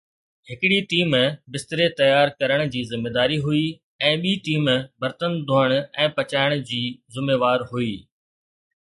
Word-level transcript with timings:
هڪڙي 0.49 0.79
ٽيم 0.91 1.11
بستري 1.55 1.87
تيار 1.99 2.31
ڪرڻ 2.39 2.63
جي 2.77 2.81
ذميداري 2.93 3.37
هئي 3.45 3.61
۽ 4.15 4.17
ٻي 4.25 4.33
ٽيم 4.49 4.65
برتن 5.05 5.39
ڌوئڻ 5.53 5.79
۽ 5.81 6.11
پچائڻ 6.19 6.61
جي 6.73 6.85
ذميوار 7.19 7.71
هئي. 7.75 7.93